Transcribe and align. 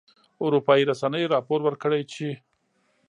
اروپایي 0.45 0.83
رسنیو 0.91 1.31
راپور 1.35 1.59
ورکړی 1.63 2.01
چې 2.13 2.27